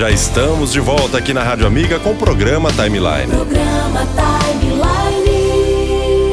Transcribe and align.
já 0.00 0.10
estamos 0.10 0.72
de 0.72 0.80
volta 0.80 1.18
aqui 1.18 1.34
na 1.34 1.42
Rádio 1.42 1.66
Amiga 1.66 2.00
com 2.00 2.12
o 2.12 2.16
programa 2.16 2.72
Timeline. 2.72 3.26
Programa 3.26 4.08
Timeline. 4.16 5.30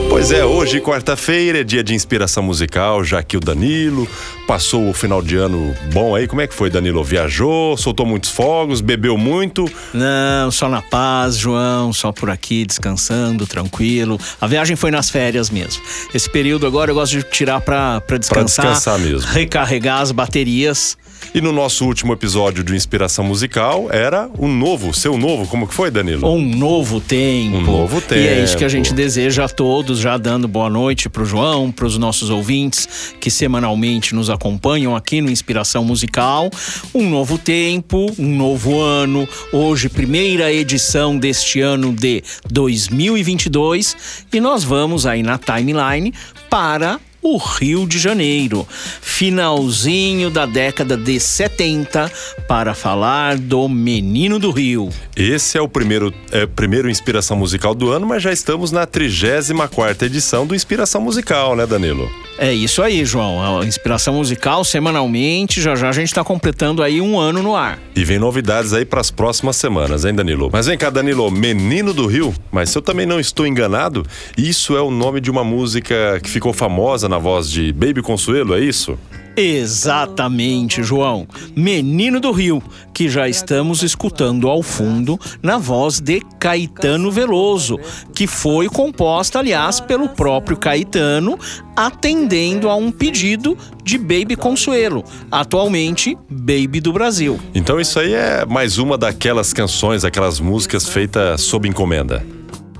Pois 0.10 0.32
é, 0.32 0.46
hoje, 0.46 0.80
quarta-feira, 0.80 1.60
é 1.60 1.64
dia 1.66 1.84
de 1.84 1.94
inspiração 1.94 2.42
musical, 2.42 3.04
já 3.04 3.22
que 3.22 3.36
o 3.36 3.42
Danilo 3.42 4.08
passou 4.48 4.90
o 4.90 4.94
final 4.94 5.22
de 5.22 5.36
ano 5.36 5.76
bom 5.92 6.16
aí. 6.16 6.30
Como 6.30 6.40
é 6.40 6.48
que 6.48 6.54
foi, 6.54 6.70
Danilo? 6.70 7.04
Viajou, 7.04 7.76
soltou 7.76 8.06
muitos 8.06 8.30
fogos, 8.30 8.80
bebeu 8.80 9.18
muito? 9.18 9.70
Não, 9.94 10.50
só 10.50 10.70
na 10.70 10.82
paz, 10.82 11.36
João, 11.36 11.92
só 11.92 12.14
por 12.14 12.30
aqui, 12.30 12.66
descansando, 12.66 13.46
tranquilo. 13.46 14.18
A 14.40 14.48
viagem 14.48 14.78
foi 14.78 14.92
nas 14.92 15.10
férias 15.10 15.50
mesmo. 15.50 15.84
Esse 16.14 16.30
período 16.30 16.66
agora 16.66 16.90
eu 16.90 16.96
gosto 16.96 17.18
de 17.18 17.24
tirar 17.24 17.60
pra, 17.60 18.00
pra 18.00 18.18
descansar. 18.18 18.66
Pra 18.66 18.76
descansar 18.76 18.98
mesmo. 18.98 19.30
Recarregar 19.30 20.00
as 20.00 20.14
baterias. 20.14 20.98
E 21.38 21.42
no 21.42 21.52
nosso 21.52 21.86
último 21.86 22.14
episódio 22.14 22.64
de 22.64 22.76
Inspiração 22.76 23.24
Musical 23.24 23.90
era 23.92 24.28
o 24.40 24.48
novo, 24.48 24.92
seu 24.92 25.20
novo, 25.20 25.46
como 25.46 25.68
que 25.68 25.74
foi, 25.76 25.92
Danilo? 25.92 26.28
Um 26.28 26.42
novo 26.42 27.00
tempo. 27.00 27.58
Um 27.58 27.62
novo 27.62 28.02
tempo. 28.02 28.22
E 28.22 28.28
é 28.28 28.44
isso 28.44 28.58
que 28.58 28.66
a 28.66 28.68
gente 28.68 28.92
deseja 28.92 29.46
a 29.46 29.48
todos, 29.48 30.00
já 30.00 30.18
dando 30.18 30.48
boa 30.48 30.68
noite 30.68 31.08
pro 31.08 31.24
João, 31.26 31.72
pros 31.72 31.96
nossos 31.96 32.32
ouvintes 32.32 33.14
que 33.20 33.30
semanalmente 33.30 34.16
nos 34.16 34.32
acompanham 34.32 34.96
aqui 34.96 35.22
no 35.22 35.30
Inspiração 35.30 35.86
Musical. 35.86 36.50
Um 36.92 37.08
novo 37.08 37.38
tempo, 37.38 38.12
um 38.18 38.36
novo 38.36 38.82
ano. 38.82 39.30
Hoje, 39.54 39.90
primeira 39.90 40.52
edição 40.52 41.16
deste 41.16 41.62
ano 41.62 41.94
de 41.94 42.24
2022. 42.50 44.26
E 44.34 44.40
nós 44.40 44.64
vamos 44.64 45.06
aí 45.06 45.22
na 45.22 45.38
timeline 45.38 46.12
para 46.50 47.00
o 47.22 47.38
Rio 47.38 47.88
de 47.88 48.00
Janeiro, 48.00 48.68
finalzinho 49.02 50.30
da 50.30 50.46
década 50.46 50.96
de 50.96 51.20
70, 51.20 52.12
para 52.48 52.74
falar 52.74 53.38
do 53.38 53.68
Menino 53.68 54.40
do 54.40 54.52
Rio. 54.52 54.90
Esse 55.16 55.58
é 55.58 55.62
o 55.62 55.68
primeiro, 55.68 56.14
é, 56.32 56.46
primeiro 56.46 56.90
Inspiração 56.90 57.38
Musical 57.38 57.74
do 57.74 57.90
ano, 57.92 58.06
mas 58.06 58.24
já 58.24 58.32
estamos 58.32 58.72
na 58.72 58.86
34 58.86 60.06
edição 60.06 60.46
do 60.46 60.56
Inspiração 60.56 61.02
Musical, 61.02 61.56
né, 61.56 61.66
Danilo? 61.66 62.10
É 62.38 62.54
isso 62.54 62.84
aí, 62.84 63.04
João. 63.04 63.60
A 63.60 63.66
inspiração 63.66 64.14
musical 64.14 64.64
semanalmente. 64.64 65.60
Já 65.60 65.76
já 65.76 65.90
a 65.90 65.92
gente 65.92 66.10
está 66.10 66.24
completando 66.24 66.84
aí 66.84 67.02
um 67.02 67.20
ano 67.20 67.42
no 67.42 67.56
ar. 67.56 67.80
E 67.96 68.06
vem 68.06 68.20
novidades 68.20 68.74
aí 68.74 68.86
para 68.86 69.02
as 69.02 69.10
próximas 69.10 69.56
semanas, 69.56 70.06
hein, 70.06 70.14
Danilo? 70.14 70.50
Mas 70.52 70.68
vem 70.68 70.78
cá, 70.78 70.90
Danilo, 70.90 71.32
Menino 71.32 71.94
do 71.94 72.06
Rio. 72.06 72.34
Mas 72.52 72.70
se 72.70 72.78
eu 72.78 72.82
também 72.82 73.06
não 73.08 73.20
estou 73.20 73.48
enganado, 73.48 74.06
isso 74.38 74.78
é 74.78 74.82
o 74.82 74.92
nome 74.92 75.20
de 75.20 75.32
uma 75.32 75.44
música 75.44 76.20
que 76.22 76.30
ficou 76.30 76.54
famosa 76.54 77.10
na 77.10 77.18
voz 77.18 77.50
de 77.50 77.74
Baby 77.74 78.02
Consuelo, 78.04 78.54
é 78.54 78.60
isso? 78.60 78.98
Exatamente, 79.38 80.82
João. 80.82 81.28
Menino 81.56 82.20
do 82.20 82.32
Rio, 82.32 82.62
que 82.92 83.08
já 83.08 83.30
estamos 83.30 83.84
escutando 83.84 84.48
ao 84.48 84.64
fundo 84.64 85.20
na 85.44 85.60
voz 85.60 86.00
de 86.00 86.22
Caetano 86.40 87.12
Veloso, 87.12 87.80
que 88.16 88.26
foi 88.26 88.68
composta, 88.68 89.38
aliás, 89.38 89.80
pelo 89.80 90.10
próprio 90.10 90.58
Caetano, 90.58 91.38
atendendo 91.76 92.68
a 92.68 92.76
um 92.76 92.92
pedido 92.92 93.56
de 93.84 94.00
Baby 94.00 94.36
Consuelo, 94.36 95.04
atualmente 95.32 96.18
Baby 96.28 96.82
do 96.82 96.92
Brasil. 96.92 97.40
Então 97.54 97.80
isso 97.80 98.00
aí 98.00 98.14
é 98.14 98.44
mais 98.44 98.80
uma 98.80 98.98
daquelas 98.98 99.54
canções, 99.54 100.04
aquelas 100.04 100.40
músicas 100.40 100.90
feitas 100.90 101.42
sob 101.42 101.70
encomenda. 101.70 102.37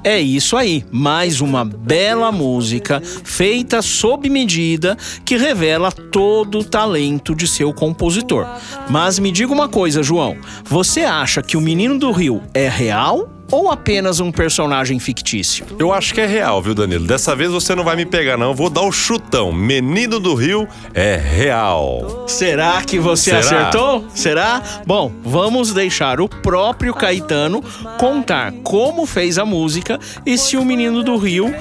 É 0.08 0.22
isso 0.22 0.56
aí, 0.56 0.86
mais 0.90 1.42
uma 1.42 1.66
bela 1.66 2.32
música 2.32 3.02
feita 3.04 3.82
sob 3.82 4.30
medida 4.30 4.98
que 5.26 5.36
revela 5.36 5.92
todo 5.92 6.60
o 6.60 6.64
talento 6.64 7.36
de 7.36 7.46
seu 7.46 7.74
compositor. 7.74 8.48
Mas 8.90 9.20
me 9.20 9.34
diga 9.34 9.52
uma 9.52 9.68
coisa, 9.68 10.02
João: 10.02 10.38
você 10.64 11.02
acha 11.02 11.42
que 11.42 11.58
o 11.58 11.62
Menino 11.62 12.00
do 12.00 12.10
Rio 12.14 12.42
é 12.54 12.70
real 12.70 13.37
ou 13.52 13.70
apenas 13.72 14.20
um 14.20 14.32
personagem 14.32 15.00
fictício? 15.00 15.66
Eu 15.80 15.94
acho 15.94 16.14
que 16.14 16.22
é 16.22 16.26
real, 16.26 16.62
viu, 16.62 16.74
Danilo? 16.76 17.06
Dessa 17.06 17.36
vez 17.36 17.52
você 17.52 17.76
não 17.76 17.84
vai 17.84 17.96
me 17.96 18.06
pegar, 18.06 18.38
não. 18.38 18.48
Eu 18.48 18.56
vou 18.56 18.70
dar 18.70 18.82
o 18.82 18.92
chutão. 18.92 19.52
Menino 19.52 20.20
do 20.20 20.34
Rio 20.34 20.68
é 20.94 21.16
real. 21.16 22.26
Será 22.28 22.82
que 22.82 23.00
você 23.00 23.30
Será? 23.32 23.40
acertou? 23.40 24.06
Será? 24.14 24.62
Bom, 24.86 25.12
vamos 25.24 25.74
deixar 25.74 26.20
o 26.20 26.28
próprio 26.28 26.94
Caetano 26.94 27.64
contar 27.98 28.52
como 28.64 29.06
fez 29.06 29.38
a 29.38 29.46
música 29.46 30.00
e 30.26 30.38
se 30.38 30.58
o 30.58 30.66
Menino 30.66 31.04
do 31.04 31.18
Rio, 31.18 31.54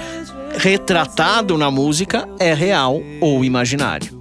retratado 0.58 1.56
na 1.56 1.70
música, 1.70 2.28
é 2.38 2.52
real 2.52 3.00
ou 3.20 3.44
imaginário. 3.44 4.15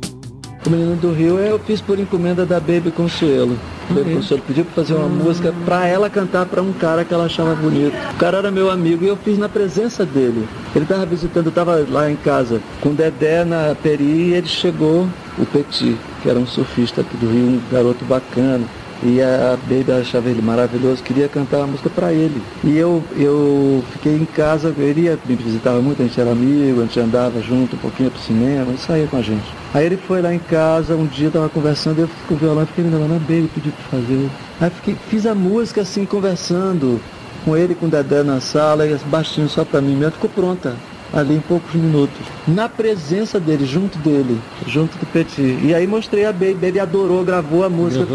O 0.66 0.70
Menino 0.70 0.96
do 0.96 1.14
Rio 1.14 1.38
eu 1.38 1.60
fiz 1.60 1.80
por 1.80 2.00
encomenda 2.00 2.44
da 2.44 2.60
Baby 2.60 2.90
Consuelo. 2.90 3.56
A 3.88 3.94
Baby 3.94 4.16
Consuelo 4.16 4.44
pediu 4.48 4.66
para 4.66 4.74
fazer 4.74 4.96
uma 4.96 5.08
música 5.08 5.54
para 5.64 5.86
ela 5.86 6.10
cantar 6.10 6.48
para 6.48 6.60
um 6.60 6.74
cara 6.74 7.06
que 7.06 7.14
ela 7.14 7.26
achava 7.26 7.54
bonito. 7.54 7.94
O 8.14 8.18
cara 8.18 8.40
era 8.40 8.50
meu 8.50 8.72
amigo 8.72 9.06
e 9.06 9.08
eu 9.08 9.16
fiz 9.16 9.38
na 9.38 9.48
presença 9.48 10.04
dele. 10.04 10.48
Ele 10.76 10.84
estava 10.84 11.06
visitando, 11.06 11.46
eu 11.46 11.50
estava 11.50 11.86
lá 11.88 12.10
em 12.10 12.16
casa 12.16 12.60
com 12.82 12.90
o 12.90 12.94
Dedé 12.94 13.46
na 13.46 13.76
Peri 13.76 14.04
e 14.04 14.34
ele 14.34 14.48
chegou, 14.48 15.08
o 15.38 15.46
Petit, 15.46 15.96
que 16.24 16.30
era 16.30 16.40
um 16.40 16.48
surfista 16.48 17.02
aqui 17.02 17.16
do 17.18 17.28
Rio, 17.28 17.46
um 17.46 17.62
garoto 17.72 18.04
bacana. 18.06 18.66
E 19.04 19.22
a 19.22 19.58
Baby 19.68 19.92
achava 19.92 20.30
ele 20.30 20.42
maravilhoso, 20.42 21.04
queria 21.04 21.28
cantar 21.28 21.62
a 21.62 21.68
música 21.68 21.90
para 21.90 22.14
ele. 22.14 22.42
E 22.64 22.78
eu, 22.78 23.04
eu 23.16 23.84
fiquei 23.92 24.16
em 24.16 24.26
casa, 24.26 24.74
ele 24.78 25.02
ia, 25.02 25.20
me 25.26 25.36
visitava 25.36 25.82
muito, 25.82 26.02
a 26.02 26.06
gente 26.06 26.20
era 26.20 26.32
amigo, 26.32 26.82
a 26.82 26.86
gente 26.86 27.00
andava 27.00 27.42
junto 27.42 27.76
um 27.76 27.80
pouquinho 27.80 28.10
pro 28.10 28.22
cinema, 28.22 28.70
ele 28.70 28.78
saía 28.78 29.08
com 29.08 29.18
a 29.18 29.22
gente. 29.22 29.46
Aí 29.74 29.86
ele 29.86 29.98
foi 29.98 30.22
lá 30.22 30.34
em 30.34 30.40
casa, 30.40 30.96
um 30.96 31.06
dia 31.06 31.30
tava 31.30 31.50
conversando, 31.50 32.00
eu 32.00 32.10
com 32.28 32.36
o 32.36 32.38
violão, 32.38 32.66
fiquei 32.66 32.84
me 32.84 32.90
lembrando, 32.90 33.16
a 33.16 33.20
Baby 33.20 33.50
pediu 33.54 33.74
pra 33.74 34.00
fazer. 34.00 34.30
Aí 34.62 34.70
fiquei, 34.70 34.96
fiz 35.10 35.26
a 35.26 35.36
música 35.36 35.82
assim, 35.82 36.06
conversando 36.06 37.00
com 37.44 37.56
ele, 37.56 37.76
com 37.76 37.86
o 37.86 37.90
Dedé 37.90 38.24
na 38.24 38.40
sala, 38.40 38.88
e 38.88 38.96
baixinho 39.06 39.50
só 39.50 39.64
pra 39.66 39.82
mim 39.82 39.96
mesmo, 39.96 40.14
ficou 40.14 40.30
pronta 40.30 40.76
ali 41.16 41.36
em 41.36 41.40
poucos 41.40 41.74
minutos. 41.74 42.18
Na 42.48 42.68
presença 42.68 43.40
dele, 43.40 43.66
junto 43.66 43.98
dele, 44.00 44.40
junto 44.68 44.98
do 44.98 45.06
Petit. 45.06 45.58
E 45.64 45.74
aí 45.74 45.88
mostrei 45.88 46.26
a 46.26 46.32
Baby, 46.32 46.58
ele 46.62 46.80
adorou, 46.80 47.24
gravou 47.24 47.64
a 47.64 47.70
música. 47.70 48.06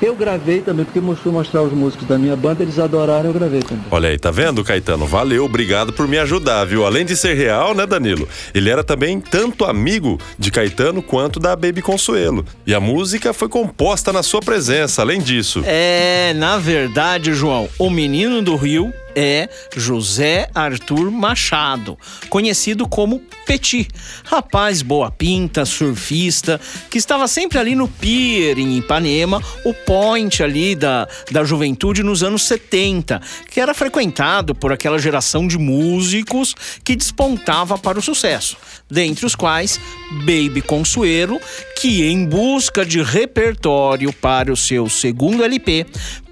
Eu 0.00 0.14
gravei 0.14 0.60
também, 0.60 0.84
porque 0.84 1.00
mostrou 1.00 1.34
mostrar 1.34 1.62
os 1.62 1.72
músicos 1.72 2.06
da 2.06 2.16
minha 2.16 2.36
banda, 2.36 2.62
eles 2.62 2.78
adoraram, 2.78 3.26
eu 3.26 3.32
gravei 3.32 3.60
também. 3.60 3.84
Olha 3.90 4.08
aí, 4.08 4.18
tá 4.18 4.30
vendo, 4.30 4.62
Caetano? 4.62 5.06
Valeu, 5.06 5.44
obrigado 5.44 5.92
por 5.92 6.06
me 6.06 6.18
ajudar, 6.18 6.64
viu? 6.64 6.86
Além 6.86 7.04
de 7.04 7.16
ser 7.16 7.34
real, 7.34 7.74
né, 7.74 7.86
Danilo? 7.86 8.28
Ele 8.54 8.70
era 8.70 8.84
também 8.84 9.20
tanto 9.20 9.64
amigo 9.64 10.18
de 10.38 10.50
Caetano 10.50 11.02
quanto 11.02 11.40
da 11.40 11.56
Baby 11.56 11.82
Consuelo. 11.82 12.44
E 12.66 12.74
a 12.74 12.80
música 12.80 13.32
foi 13.32 13.48
composta 13.48 14.12
na 14.12 14.22
sua 14.22 14.40
presença, 14.40 15.02
além 15.02 15.20
disso. 15.20 15.62
É, 15.66 16.32
na 16.36 16.56
verdade, 16.58 17.34
João, 17.34 17.68
o 17.78 17.90
Menino 17.90 18.40
do 18.40 18.56
Rio 18.56 18.92
é 19.14 19.48
José 19.76 20.48
Arthur 20.54 21.10
Machado, 21.10 21.98
conhecido 22.28 22.88
como 22.88 23.20
Petit. 23.46 23.88
Rapaz 24.24 24.82
boa 24.82 25.10
pinta, 25.10 25.64
surfista, 25.64 26.60
que 26.90 26.98
estava 26.98 27.28
sempre 27.28 27.58
ali 27.58 27.74
no 27.74 27.88
pier 27.88 28.58
em 28.58 28.78
Ipanema, 28.78 29.42
o 29.64 29.74
point 29.74 30.42
ali 30.42 30.74
da, 30.74 31.06
da 31.30 31.44
juventude 31.44 32.02
nos 32.02 32.22
anos 32.22 32.44
70, 32.44 33.20
que 33.50 33.60
era 33.60 33.74
frequentado 33.74 34.54
por 34.54 34.72
aquela 34.72 34.98
geração 34.98 35.46
de 35.46 35.58
músicos 35.58 36.54
que 36.82 36.96
despontava 36.96 37.76
para 37.78 37.98
o 37.98 38.02
sucesso, 38.02 38.56
dentre 38.90 39.26
os 39.26 39.34
quais 39.34 39.78
Baby 40.24 40.62
Consuelo, 40.62 41.40
que 41.80 42.04
em 42.04 42.24
busca 42.24 42.84
de 42.84 43.02
repertório 43.02 44.12
para 44.12 44.52
o 44.52 44.56
seu 44.56 44.88
segundo 44.88 45.44
LP, 45.44 45.86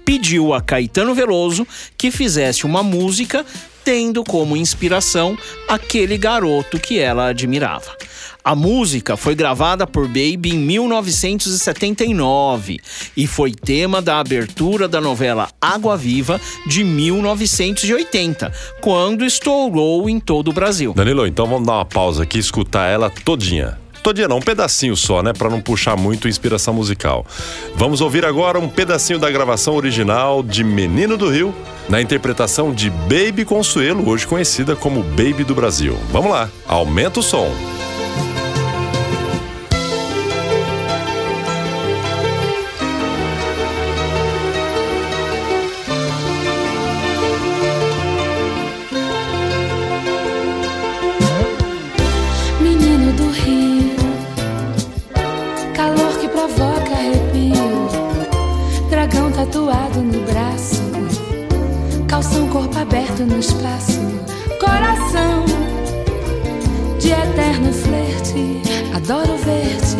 pediu 0.05 0.53
a 0.53 0.61
Caetano 0.61 1.13
Veloso 1.13 1.67
que 1.97 2.11
fizesse 2.11 2.65
uma 2.65 2.83
música 2.83 3.45
tendo 3.83 4.23
como 4.23 4.55
inspiração 4.55 5.37
aquele 5.67 6.17
garoto 6.17 6.79
que 6.79 6.99
ela 6.99 7.27
admirava. 7.27 7.93
A 8.43 8.55
música 8.55 9.15
foi 9.15 9.35
gravada 9.35 9.85
por 9.87 10.07
Baby 10.07 10.49
em 10.51 10.57
1979 10.57 12.79
e 13.15 13.25
foi 13.25 13.51
tema 13.51 14.01
da 14.01 14.19
abertura 14.19 14.85
da 14.87 14.99
novela 14.99 15.49
Água 15.61 15.95
Viva 15.95 16.41
de 16.67 16.83
1980, 16.83 18.51
quando 18.81 19.23
estourou 19.23 20.09
em 20.09 20.19
todo 20.19 20.49
o 20.49 20.53
Brasil. 20.53 20.93
Danilo, 20.93 21.25
então 21.25 21.45
vamos 21.45 21.65
dar 21.65 21.75
uma 21.75 21.85
pausa 21.85 22.23
aqui 22.23 22.35
e 22.37 22.41
escutar 22.41 22.87
ela 22.87 23.09
todinha. 23.09 23.82
Todinha 24.03 24.27
não, 24.27 24.37
um 24.37 24.41
pedacinho 24.41 24.97
só, 24.97 25.23
né? 25.23 25.31
Pra 25.31 25.49
não 25.49 25.61
puxar 25.61 25.95
muito 25.95 26.27
inspiração 26.27 26.73
musical. 26.73 27.25
Vamos 27.75 28.01
ouvir 28.01 28.25
agora 28.25 28.59
um 28.59 28.67
pedacinho 28.67 29.17
da 29.17 29.31
gravação 29.31 29.75
original 29.75 30.43
de 30.43 30.61
Menino 30.61 31.17
do 31.17 31.29
Rio, 31.29 31.55
na 31.87 32.01
interpretação 32.01 32.73
de 32.73 32.89
Baby 32.89 33.45
Consuelo, 33.45 34.07
hoje 34.09 34.27
conhecida 34.27 34.75
como 34.75 35.01
Baby 35.01 35.45
do 35.45 35.55
Brasil. 35.55 35.97
Vamos 36.11 36.31
lá, 36.31 36.49
aumenta 36.67 37.21
o 37.21 37.23
som. 37.23 37.49
No 63.25 63.39
espaço, 63.39 63.99
coração 64.59 65.45
de 66.99 67.11
eterno 67.11 67.71
flerte, 67.71 68.61
adoro 68.93 69.37
ver-te, 69.37 69.95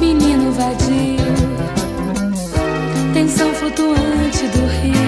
menino 0.00 0.52
vadio, 0.52 1.18
tensão 3.14 3.54
flutuante 3.54 4.46
do 4.48 4.66
rio, 4.66 5.01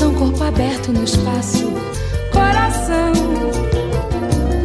calção 0.00 0.14
corpo 0.14 0.42
aberto 0.42 0.92
no 0.92 1.04
espaço, 1.04 1.70
coração 2.32 3.12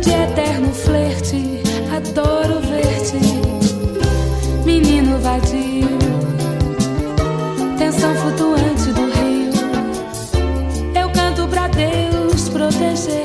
de 0.01 0.09
eterno 0.09 0.73
flerte, 0.73 1.61
adoro 1.93 2.61
ver-te, 2.61 3.19
menino 4.63 5.19
vadio, 5.19 5.89
tensão 7.77 8.15
flutuante 8.15 8.93
do 8.93 9.11
rio, 9.11 9.51
eu 11.01 11.09
canto 11.09 11.45
pra 11.49 11.67
Deus 11.67 12.47
proteger-te. 12.47 13.24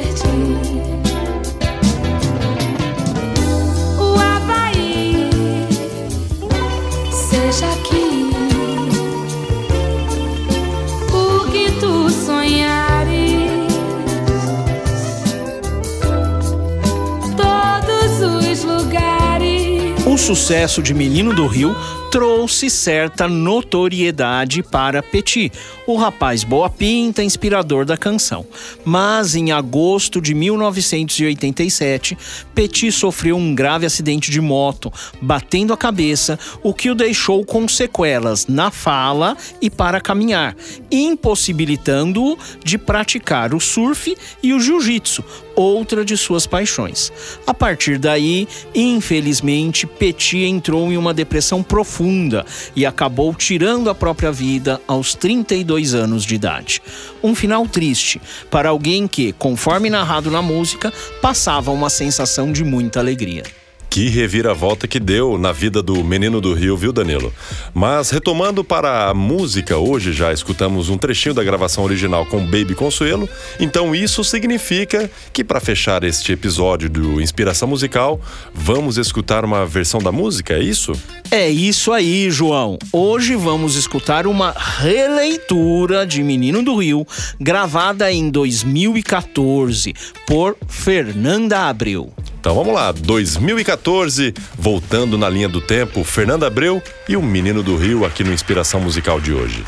Sucesso 20.36 20.80
de 20.80 20.94
Menino 20.94 21.34
do 21.34 21.44
Rio 21.48 21.74
trouxe 22.08 22.70
certa 22.70 23.26
notoriedade 23.26 24.62
para 24.62 25.02
Petit, 25.02 25.50
o 25.92 25.96
rapaz 25.96 26.44
boa 26.44 26.70
pinta, 26.70 27.22
inspirador 27.22 27.84
da 27.84 27.96
canção. 27.96 28.46
Mas 28.84 29.34
em 29.34 29.52
agosto 29.52 30.20
de 30.20 30.34
1987, 30.34 32.16
Petit 32.54 32.92
sofreu 32.92 33.36
um 33.36 33.54
grave 33.54 33.86
acidente 33.86 34.30
de 34.30 34.40
moto, 34.40 34.92
batendo 35.20 35.72
a 35.72 35.76
cabeça, 35.76 36.38
o 36.62 36.72
que 36.72 36.90
o 36.90 36.94
deixou 36.94 37.44
com 37.44 37.66
sequelas 37.66 38.46
na 38.46 38.70
fala 38.70 39.36
e 39.60 39.68
para 39.68 40.00
caminhar, 40.00 40.56
impossibilitando-o 40.90 42.38
de 42.64 42.78
praticar 42.78 43.54
o 43.54 43.60
surf 43.60 44.16
e 44.42 44.52
o 44.52 44.60
jiu-jitsu, 44.60 45.24
outra 45.54 46.04
de 46.04 46.16
suas 46.16 46.46
paixões. 46.46 47.12
A 47.46 47.52
partir 47.52 47.98
daí, 47.98 48.46
infelizmente, 48.74 49.86
Petit 49.86 50.44
entrou 50.44 50.90
em 50.92 50.96
uma 50.96 51.12
depressão 51.12 51.62
profunda 51.62 52.44
e 52.74 52.86
acabou 52.86 53.34
tirando 53.34 53.90
a 53.90 53.94
própria 53.94 54.32
vida 54.32 54.80
aos 54.86 55.14
32 55.14 55.79
anos 55.94 56.24
de 56.24 56.34
idade. 56.34 56.82
Um 57.22 57.34
final 57.34 57.66
triste 57.66 58.20
para 58.50 58.68
alguém 58.68 59.08
que, 59.08 59.32
conforme 59.32 59.90
narrado 59.90 60.30
na 60.30 60.42
música, 60.42 60.92
passava 61.20 61.70
uma 61.70 61.90
sensação 61.90 62.52
de 62.52 62.64
muita 62.64 63.00
alegria. 63.00 63.42
Que 63.90 64.08
reviravolta 64.08 64.86
que 64.86 65.00
deu 65.00 65.36
na 65.36 65.50
vida 65.50 65.82
do 65.82 66.04
Menino 66.04 66.40
do 66.40 66.54
Rio, 66.54 66.76
viu, 66.76 66.92
Danilo? 66.92 67.34
Mas 67.74 68.10
retomando 68.10 68.62
para 68.62 69.08
a 69.08 69.14
música, 69.14 69.78
hoje 69.78 70.12
já 70.12 70.32
escutamos 70.32 70.88
um 70.88 70.96
trechinho 70.96 71.34
da 71.34 71.42
gravação 71.42 71.82
original 71.82 72.24
com 72.24 72.38
Baby 72.38 72.76
Consuelo, 72.76 73.28
então 73.58 73.92
isso 73.92 74.22
significa 74.22 75.10
que 75.32 75.42
para 75.42 75.58
fechar 75.58 76.04
este 76.04 76.30
episódio 76.30 76.88
do 76.88 77.20
Inspiração 77.20 77.66
Musical, 77.66 78.20
vamos 78.54 78.96
escutar 78.96 79.44
uma 79.44 79.66
versão 79.66 80.00
da 80.00 80.12
música, 80.12 80.54
é 80.54 80.62
isso? 80.62 80.92
É 81.28 81.50
isso 81.50 81.92
aí, 81.92 82.30
João. 82.30 82.78
Hoje 82.92 83.34
vamos 83.34 83.74
escutar 83.74 84.24
uma 84.24 84.52
releitura 84.52 86.06
de 86.06 86.22
Menino 86.22 86.62
do 86.62 86.76
Rio, 86.76 87.04
gravada 87.40 88.12
em 88.12 88.30
2014 88.30 89.94
por 90.28 90.56
Fernanda 90.68 91.68
Abreu. 91.68 92.12
Então 92.40 92.54
vamos 92.54 92.72
lá, 92.72 92.90
2014, 92.90 94.32
voltando 94.58 95.18
na 95.18 95.28
linha 95.28 95.46
do 95.46 95.60
tempo, 95.60 96.02
Fernanda 96.02 96.46
Abreu 96.46 96.82
e 97.06 97.14
o 97.14 97.22
Menino 97.22 97.62
do 97.62 97.76
Rio 97.76 98.02
aqui 98.06 98.24
no 98.24 98.32
Inspiração 98.32 98.80
Musical 98.80 99.20
de 99.20 99.34
hoje. 99.34 99.62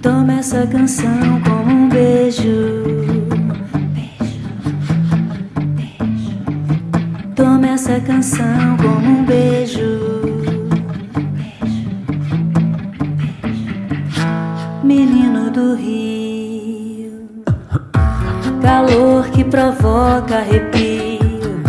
Toma 0.00 0.38
essa 0.38 0.66
canção 0.68 1.42
como 1.42 1.70
um 1.70 1.88
beijo. 1.90 2.82
Toma 7.36 7.66
essa 7.68 8.00
canção 8.00 8.78
como 8.78 9.06
um 9.06 9.24
beijo. 9.26 10.33
Do 15.64 15.74
Rio, 15.76 17.26
calor 18.60 19.24
que 19.30 19.42
provoca 19.42 20.36
arrepio, 20.36 21.62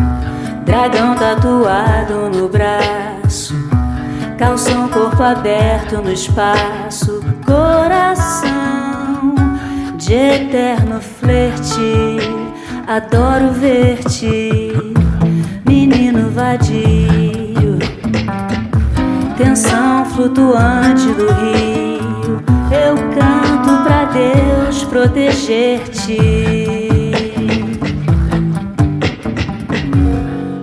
dragão 0.65 1.15
tatuado 1.15 2.29
no 2.29 2.49
braço, 2.49 3.55
calção 4.37 4.89
corpo 4.89 5.23
aberto 5.23 6.01
no 6.01 6.11
espaço, 6.11 7.21
coração 7.45 9.33
de 9.95 10.13
eterno 10.13 10.99
flerte, 10.99 12.17
adoro 12.85 13.53
ver-te, 13.53 14.73
menino 15.65 16.31
vadio, 16.31 17.79
tensão 19.37 20.05
flutuante 20.07 21.07
do 21.13 21.31
rio. 21.31 22.43
Eu 22.71 22.95
canto 23.17 23.34
Deus 24.15 24.83
proteger-te. 24.85 26.17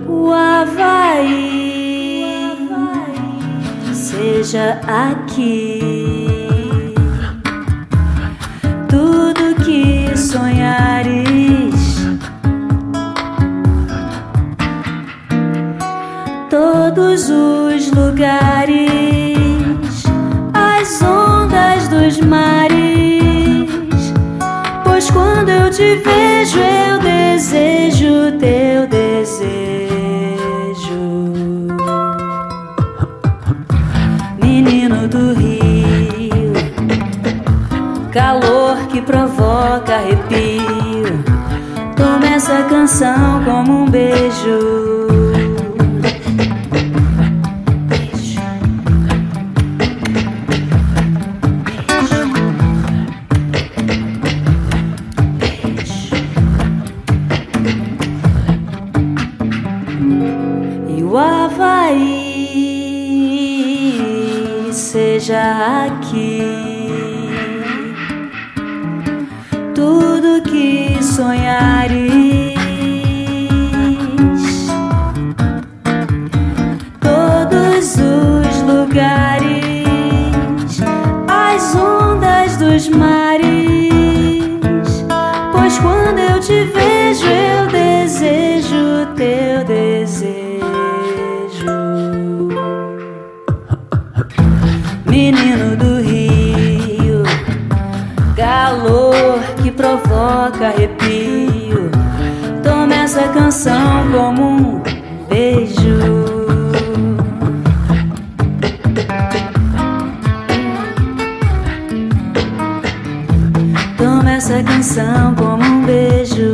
O 0.07 0.31
Havaí, 0.31 1.45
seja 3.93 4.81
aqui. 4.87 5.79
Tudo 8.89 9.53
que 9.63 10.17
sonhares, 10.17 11.75
todos 16.49 17.29
os 17.29 17.91
lugares, 17.91 18.52
provoca 39.03 39.95
arrepio. 39.95 41.23
Toma 41.95 42.25
essa 42.35 42.63
canção 42.63 43.43
como 43.43 43.83
um 43.83 43.89
beijo. 43.89 45.03
Seja 65.23 65.85
aqui. 65.85 66.72
Que 70.53 71.01
sonhares, 71.01 72.53
todos 77.01 77.95
os 77.97 78.61
lugares, 78.61 79.83
as 81.27 81.75
ondas 81.75 82.57
dos 82.57 82.87
mares. 82.89 83.22
Provoca 100.33 100.67
arrepio. 100.69 101.91
Toma 102.63 102.95
essa 102.95 103.27
canção 103.29 104.11
como 104.11 104.49
um 104.49 104.81
beijo. 105.29 105.99
Toma 113.97 114.31
essa 114.31 114.63
canção 114.63 115.35
como 115.35 115.63
um 115.63 115.85
beijo. 115.85 116.53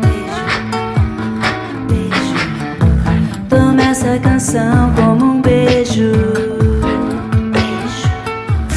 Beijo, 0.00 0.46
beijo. 1.88 2.34
Toma 3.50 3.82
essa 3.82 4.18
canção 4.18 4.92
como 4.94 5.24
um 5.26 5.42
beijo. 5.42 6.29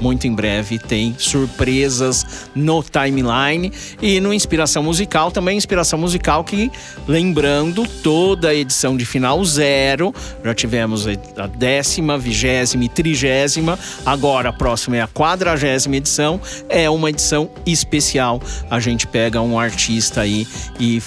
Muito 0.00 0.26
em 0.26 0.34
breve 0.34 0.78
tem 0.78 1.14
surpresas 1.18 2.48
no 2.54 2.82
timeline. 2.82 3.72
E 4.00 4.20
no 4.20 4.32
Inspiração 4.32 4.82
Musical 4.82 5.30
também 5.30 5.56
Inspiração 5.56 5.98
Musical 5.98 6.44
que 6.44 6.70
lembrando 7.06 7.86
toda 8.02 8.48
a 8.48 8.54
edição 8.54 8.96
de 8.96 9.04
final 9.04 9.44
zero. 9.44 10.14
Já 10.44 10.54
tivemos 10.54 11.06
a 11.36 11.46
décima, 11.46 12.18
vigésima 12.18 12.84
e 12.84 12.88
trigésima. 12.88 13.78
Agora 14.04 14.50
a 14.50 14.52
próxima 14.52 14.96
é 14.96 15.02
a 15.02 15.08
quadragésima 15.08 15.96
edição. 15.96 16.40
É 16.68 16.88
uma 16.90 17.10
edição 17.10 17.50
especial. 17.64 18.40
A 18.70 18.80
gente 18.80 19.06
pega 19.06 19.40
um 19.40 19.58
artista 19.58 20.22
aí 20.22 20.46
e 20.78 21.02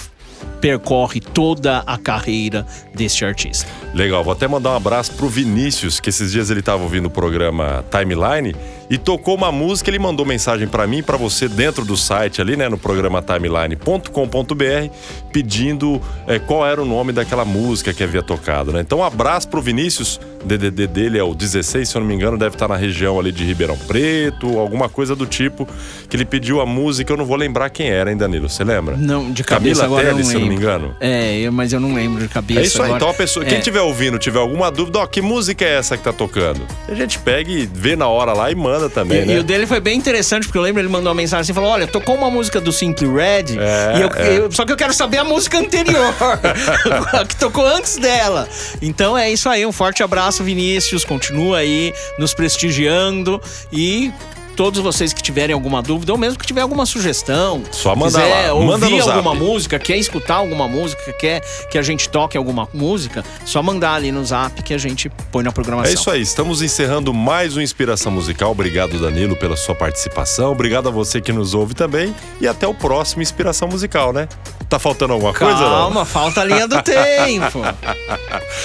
percorre 0.62 1.20
toda 1.20 1.80
a 1.80 1.98
carreira 1.98 2.65
deste 2.94 3.25
artista. 3.25 3.70
Legal, 3.94 4.24
vou 4.24 4.34
até 4.34 4.48
mandar 4.48 4.72
um 4.72 4.76
abraço 4.76 5.12
pro 5.14 5.28
Vinícius, 5.30 6.00
que 6.00 6.10
esses 6.10 6.32
dias 6.32 6.50
ele 6.50 6.64
tava 6.64 6.82
ouvindo 6.82 7.06
o 7.06 7.10
programa 7.12 7.86
Timeline 7.92 8.56
e 8.90 8.98
tocou 8.98 9.36
uma 9.36 9.52
música, 9.52 9.90
ele 9.90 10.00
mandou 10.00 10.26
mensagem 10.26 10.68
para 10.68 10.88
mim 10.88 11.04
para 11.04 11.16
você 11.16 11.48
dentro 11.48 11.86
do 11.86 11.96
site 11.96 12.42
ali, 12.42 12.56
né, 12.58 12.68
no 12.68 12.78
programa 12.78 13.22
timeline.com.br, 13.22 14.90
pedindo 15.32 16.02
é, 16.28 16.40
qual 16.40 16.66
era 16.66 16.82
o 16.82 16.86
nome 16.86 17.12
daquela 17.12 17.46
música 17.46 17.94
que 17.94 18.04
havia 18.04 18.22
tocado, 18.22 18.72
né? 18.72 18.82
Então, 18.82 19.00
um 19.00 19.04
abraço 19.04 19.48
pro 19.48 19.62
Vinícius, 19.62 20.20
DDD 20.44 20.88
dele 20.88 21.18
é 21.20 21.24
o 21.24 21.34
16, 21.34 21.88
se 21.88 21.96
eu 21.96 22.02
não 22.02 22.08
me 22.08 22.16
engano, 22.16 22.38
deve 22.38 22.56
estar 22.56 22.68
na 22.68 22.76
região 22.76 23.20
ali 23.20 23.32
de 23.32 23.44
Ribeirão 23.46 23.78
Preto, 23.78 24.58
alguma 24.60 24.90
coisa 24.90 25.16
do 25.16 25.26
tipo, 25.26 25.68
que 26.10 26.16
ele 26.18 26.26
pediu 26.26 26.60
a 26.62 26.66
música, 26.66 27.14
eu 27.14 27.18
não 27.18 27.26
vou 27.26 27.38
lembrar 27.38 27.70
quem 27.70 27.90
era, 27.90 28.12
hein, 28.12 28.18
Danilo, 28.18 28.50
você 28.50 28.64
lembra? 28.64 28.98
Não, 28.98 29.32
de 29.32 29.44
cabeça 29.44 29.82
Camila 29.84 30.00
agora 30.02 30.14
eu 30.14 30.18
não 30.18 30.24
se 30.24 30.34
eu 30.34 30.40
não 30.40 30.48
me 30.48 30.56
lembro. 30.56 30.64
engano. 30.64 30.96
É, 31.00 31.50
mas 31.52 31.72
eu 31.74 31.80
não 31.80 31.94
lembro 31.94 32.22
de 32.24 32.28
cabeça. 32.30 32.60
É 32.60 32.64
isso 32.64 32.78
aí, 32.82 32.86
agora. 32.86 32.98
então 32.98 33.10
a 33.10 33.14
pessoa, 33.14 33.46
quem 33.46 33.56
É. 33.56 33.58
estiver 33.60 33.83
ouvindo, 33.84 34.18
tiver 34.18 34.40
alguma 34.40 34.72
dúvida, 34.72 35.00
ó, 35.00 35.06
que 35.06 35.22
música 35.22 35.63
é 35.66 35.75
essa 35.78 35.98
que 35.98 36.04
tá 36.04 36.12
tocando? 36.13 36.62
A 36.88 36.94
gente 36.96 37.20
pega 37.20 37.50
e 37.52 37.66
vê 37.66 37.96
na 37.96 38.08
hora 38.08 38.34
lá 38.34 38.50
e 38.52 38.56
manda 38.56 38.90
também, 38.90 39.22
E, 39.22 39.25
né? 39.25 39.34
e 39.36 39.38
o 39.40 39.44
dele 39.44 39.68
foi 39.68 39.80
bem 39.80 39.98
interessante, 39.98 40.46
porque 40.46 40.58
eu 40.58 40.62
lembro 40.62 40.82
ele 40.82 40.90
mandou 40.90 41.10
uma 41.10 41.16
mensagem 41.16 41.42
assim, 41.42 41.54
falou, 41.54 41.70
olha, 41.70 41.86
tocou 41.88 42.16
uma 42.16 42.30
música 42.32 42.60
do 42.60 42.72
Simply 42.72 43.08
Red, 43.08 43.58
É, 43.60 43.98
e 43.98 44.02
eu, 44.02 44.10
é. 44.16 44.38
eu- 44.40 44.52
só 44.52 44.66
que 44.66 44.72
eu 44.72 44.78
quero 44.78 44.94
saber 44.94 45.18
a 45.18 45.24
música 45.24 45.58
anterior, 45.60 46.13
a 47.13 47.25
que 47.25 47.36
tocou 47.36 47.66
antes 47.66 47.98
dela. 47.98 48.48
Então 48.82 49.18
é 49.18 49.32
isso 49.32 49.48
aí, 49.50 49.66
um 49.66 49.72
forte 49.72 50.02
abraço, 50.04 50.44
Vinícius, 50.44 51.06
continua 51.06 51.58
aí 51.60 51.94
nos 52.18 52.34
prestigiando 52.34 53.42
e... 53.72 54.12
Todos 54.56 54.80
vocês 54.80 55.14
que 55.14 55.22
tiverem 55.22 55.54
alguma 55.54 55.82
dúvida, 55.82 56.12
ou 56.12 56.18
mesmo 56.18 56.38
que 56.38 56.46
tiver 56.46 56.62
alguma 56.62 56.86
sugestão, 56.86 57.64
Só 57.72 57.96
mandar 57.96 58.22
quiser 58.22 58.52
lá, 58.52 58.60
manda 58.60 58.86
ouvir 58.86 59.02
alguma 59.02 59.34
música, 59.34 59.80
quer 59.80 59.98
escutar 59.98 60.36
alguma 60.36 60.68
música, 60.68 61.12
quer 61.14 61.42
que 61.72 61.78
a 61.78 61.82
gente 61.82 62.08
toque 62.08 62.38
alguma 62.38 62.68
música, 62.74 63.24
só 63.46 63.64
mandar 63.64 63.96
ali 63.96 64.12
no 64.12 64.24
zap 64.24 64.62
que 64.62 64.74
a 64.74 64.78
gente 64.78 65.10
põe 65.32 65.44
na 65.44 65.52
programação. 65.52 65.92
É 65.92 65.96
isso 65.96 66.10
aí, 66.10 66.22
estamos 66.22 66.62
encerrando 66.62 67.14
mais 67.14 67.58
um 67.58 67.62
Inspiração 67.62 68.12
Musical. 68.12 68.52
Obrigado, 68.52 69.00
Danilo, 69.00 69.36
pela 69.36 69.56
sua 69.56 69.74
participação. 69.74 70.52
Obrigado 70.52 70.88
a 70.88 70.92
você 70.92 71.20
que 71.20 71.34
nos 71.34 71.54
ouve 71.54 71.74
também. 71.74 72.14
E 72.40 72.48
até 72.48 72.68
o 72.68 72.74
próximo 72.74 73.22
Inspiração 73.24 73.68
Musical, 73.68 74.14
né? 74.14 74.28
Tá 74.74 74.80
faltando 74.80 75.13
alguma 75.13 75.32
coisa, 75.36 75.53
não? 75.60 75.70
Calma, 75.70 76.03
falta 76.03 76.42
a 76.42 76.46
linha 76.46 76.68
do 76.68 76.82
tempo. 76.82 77.62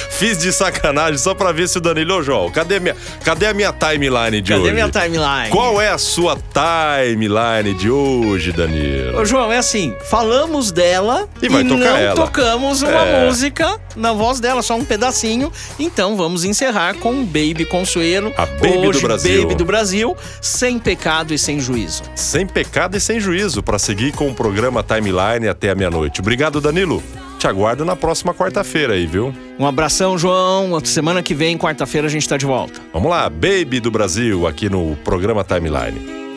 Fiz 0.08 0.38
de 0.38 0.50
sacanagem 0.54 1.18
só 1.18 1.34
pra 1.34 1.52
ver 1.52 1.68
se 1.68 1.76
o 1.76 1.82
Danilo... 1.82 2.14
Ô, 2.16 2.22
João, 2.22 2.50
cadê, 2.50 2.80
minha, 2.80 2.96
cadê 3.22 3.44
a 3.46 3.52
minha 3.52 3.70
timeline 3.74 4.40
de 4.40 4.50
Cadê 4.52 4.64
hoje? 4.64 4.72
minha 4.72 4.88
timeline? 4.88 5.50
Qual 5.50 5.78
é 5.82 5.90
a 5.90 5.98
sua 5.98 6.34
timeline 6.54 7.74
de 7.74 7.90
hoje, 7.90 8.52
Danilo? 8.52 9.18
Ô, 9.20 9.24
João, 9.26 9.52
é 9.52 9.58
assim, 9.58 9.94
falamos 10.08 10.72
dela 10.72 11.28
E 11.42 11.48
vai 11.50 11.62
tocar 11.62 11.76
não 11.90 11.96
ela. 11.98 12.14
tocamos 12.14 12.80
uma 12.80 12.90
É. 13.04 13.26
música 13.26 13.78
na 13.94 14.14
voz 14.14 14.40
dela, 14.40 14.62
só 14.62 14.76
um 14.76 14.84
pedacinho. 14.86 15.52
Então 15.78 16.16
vamos 16.16 16.42
encerrar 16.42 16.94
com 16.94 17.22
Baby 17.22 17.66
Consuelo. 17.66 18.32
A 18.38 18.46
Baby 18.46 18.78
do 18.80 18.88
Hoje, 18.88 19.00
Brasil. 19.02 19.42
Baby 19.42 19.54
do 19.56 19.64
Brasil, 19.66 20.16
sem 20.40 20.78
pecado 20.78 21.34
e 21.34 21.38
sem 21.38 21.60
juízo. 21.60 22.02
Sem 22.14 22.46
pecado 22.46 22.96
e 22.96 23.00
sem 23.00 23.20
juízo, 23.20 23.62
para 23.62 23.78
seguir 23.78 24.12
com 24.12 24.28
o 24.30 24.34
programa 24.34 24.82
Timeline 24.82 25.46
até 25.48 25.68
a 25.68 25.74
meia-noite. 25.74 25.97
Obrigado, 26.20 26.60
Danilo. 26.60 27.02
Te 27.38 27.46
aguardo 27.46 27.84
na 27.84 27.94
próxima 27.94 28.34
quarta-feira 28.34 28.94
aí, 28.94 29.06
viu? 29.06 29.32
Um 29.58 29.66
abração, 29.66 30.18
João. 30.18 30.78
Semana 30.84 31.22
que 31.22 31.34
vem, 31.34 31.56
quarta-feira, 31.56 32.06
a 32.06 32.10
gente 32.10 32.28
tá 32.28 32.36
de 32.36 32.46
volta. 32.46 32.80
Vamos 32.92 33.10
lá, 33.10 33.28
Baby 33.30 33.80
do 33.80 33.90
Brasil, 33.90 34.46
aqui 34.46 34.68
no 34.68 34.96
programa 35.04 35.44
Timeline. 35.44 36.27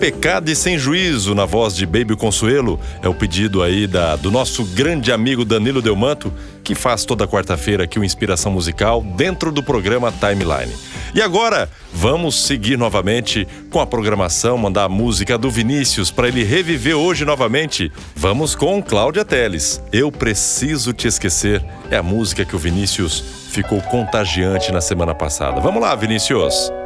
Pecado 0.00 0.50
e 0.50 0.56
sem 0.56 0.78
juízo, 0.78 1.34
na 1.34 1.44
voz 1.44 1.76
de 1.76 1.84
Baby 1.84 2.16
Consuelo, 2.16 2.80
é 3.02 3.08
o 3.08 3.12
pedido 3.12 3.62
aí 3.62 3.86
da, 3.86 4.16
do 4.16 4.30
nosso 4.30 4.64
grande 4.64 5.12
amigo 5.12 5.44
Danilo 5.44 5.82
Delmanto, 5.82 6.32
que 6.64 6.74
faz 6.74 7.04
toda 7.04 7.28
quarta-feira 7.28 7.84
aqui 7.84 7.98
o 7.98 8.04
Inspiração 8.04 8.50
Musical 8.50 9.02
dentro 9.02 9.52
do 9.52 9.62
programa 9.62 10.10
Timeline. 10.10 10.72
E 11.14 11.20
agora, 11.20 11.68
vamos 11.92 12.46
seguir 12.46 12.78
novamente 12.78 13.46
com 13.68 13.78
a 13.78 13.86
programação, 13.86 14.56
mandar 14.56 14.84
a 14.84 14.88
música 14.88 15.36
do 15.36 15.50
Vinícius 15.50 16.10
para 16.10 16.28
ele 16.28 16.44
reviver 16.44 16.96
hoje 16.96 17.26
novamente. 17.26 17.92
Vamos 18.16 18.54
com 18.54 18.82
Cláudia 18.82 19.24
Teles. 19.24 19.82
Eu 19.92 20.10
Preciso 20.10 20.94
Te 20.94 21.08
Esquecer. 21.08 21.62
É 21.90 21.98
a 21.98 22.02
música 22.02 22.42
que 22.42 22.56
o 22.56 22.58
Vinícius 22.58 23.22
ficou 23.50 23.82
contagiante 23.82 24.72
na 24.72 24.80
semana 24.80 25.14
passada. 25.14 25.60
Vamos 25.60 25.82
lá, 25.82 25.94
Vinícius. 25.94 26.79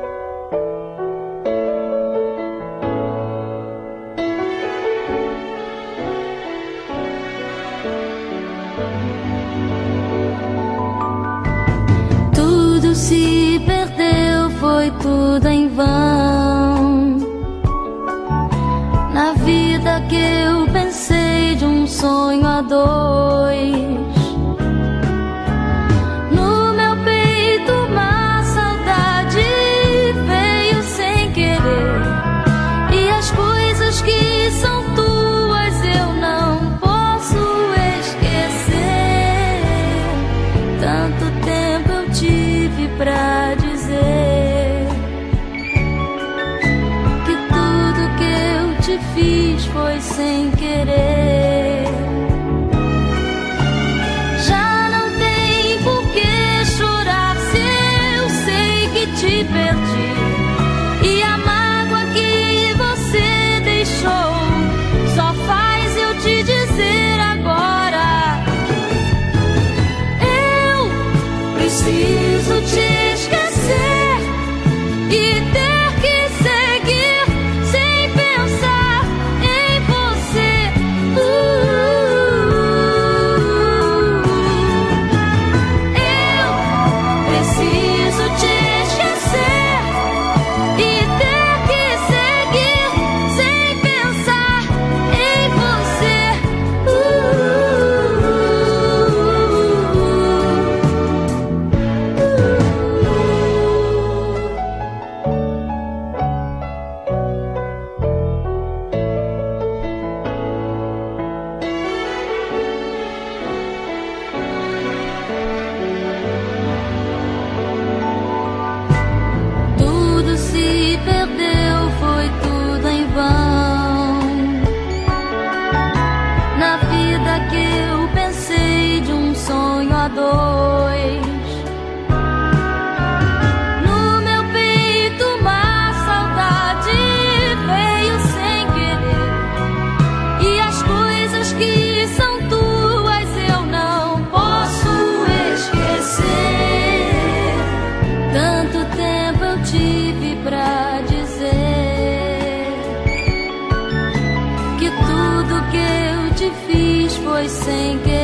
ain't 157.69 158.05
good. 158.05 158.24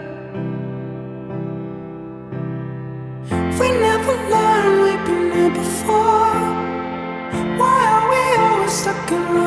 can 9.11 9.40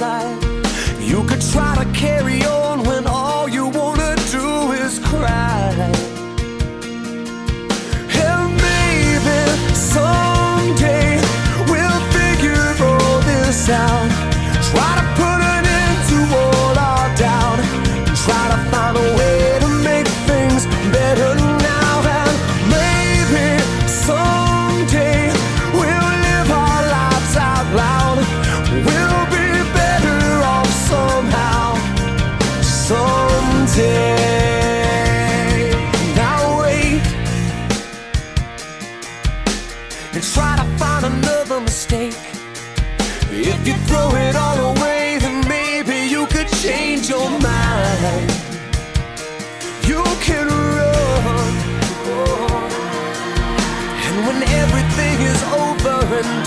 side. 0.00 0.49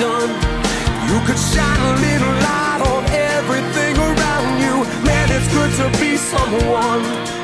done. 0.04 0.32
You 1.10 1.18
could 1.26 1.42
shine 1.54 1.82
a 1.92 1.94
little 2.06 2.36
light 2.48 2.82
on 2.92 3.04
everything 3.36 3.96
around 4.10 4.52
you. 4.63 4.76
Man, 5.08 5.28
it's 5.36 5.50
good 5.58 5.72
to 5.80 5.88
be 6.00 6.18
someone. 6.18 7.42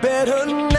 better 0.00 0.46
now. 0.46 0.77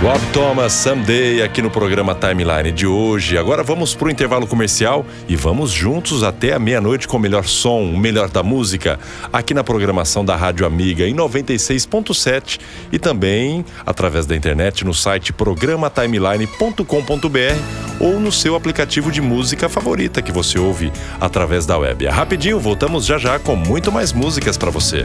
Rob 0.00 0.20
Thomas, 0.32 0.72
Someday, 0.74 1.42
aqui 1.42 1.60
no 1.60 1.70
programa 1.70 2.14
Timeline 2.14 2.70
de 2.70 2.86
hoje. 2.86 3.36
Agora 3.36 3.64
vamos 3.64 3.96
para 3.96 4.06
o 4.06 4.10
intervalo 4.10 4.46
comercial 4.46 5.04
e 5.28 5.34
vamos 5.34 5.72
juntos 5.72 6.22
até 6.22 6.52
a 6.52 6.58
meia-noite 6.58 7.08
com 7.08 7.16
o 7.16 7.20
melhor 7.20 7.46
som, 7.46 7.82
o 7.82 7.98
melhor 7.98 8.28
da 8.28 8.44
música, 8.44 8.96
aqui 9.32 9.52
na 9.52 9.64
programação 9.64 10.24
da 10.24 10.36
Rádio 10.36 10.64
Amiga 10.64 11.04
em 11.04 11.16
96.7 11.16 12.60
e 12.92 12.98
também 12.98 13.64
através 13.84 14.24
da 14.24 14.36
internet 14.36 14.84
no 14.84 14.94
site 14.94 15.32
programatimeline.com.br 15.32 17.98
ou 17.98 18.20
no 18.20 18.30
seu 18.30 18.54
aplicativo 18.54 19.10
de 19.10 19.20
música 19.20 19.68
favorita 19.68 20.22
que 20.22 20.30
você 20.30 20.60
ouve 20.60 20.92
através 21.20 21.66
da 21.66 21.76
web. 21.76 22.06
Rapidinho, 22.06 22.60
voltamos 22.60 23.04
já 23.04 23.18
já 23.18 23.36
com 23.40 23.56
muito 23.56 23.90
mais 23.90 24.12
músicas 24.12 24.56
para 24.56 24.70
você. 24.70 25.04